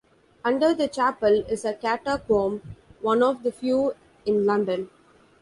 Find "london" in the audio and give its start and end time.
4.47-4.89